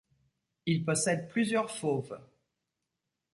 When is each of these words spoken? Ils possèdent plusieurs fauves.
Ils 0.65 0.83
possèdent 0.83 1.27
plusieurs 1.29 1.69
fauves. 1.69 2.17